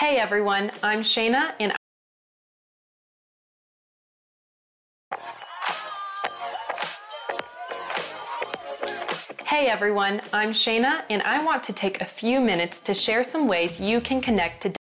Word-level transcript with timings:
Hey 0.00 0.16
everyone, 0.16 0.70
I'm 0.82 1.02
Shayna 1.02 1.52
and 1.60 1.74
Hey 9.44 9.66
everyone, 9.66 10.22
I'm 10.32 10.54
Shayna 10.54 11.02
and 11.10 11.20
I 11.20 11.44
want 11.44 11.62
to 11.64 11.74
take 11.74 12.00
a 12.00 12.06
few 12.06 12.40
minutes 12.40 12.80
to 12.80 12.94
share 12.94 13.22
some 13.22 13.46
ways 13.46 13.78
you 13.78 14.00
can 14.00 14.22
connect 14.22 14.62
to 14.62 14.79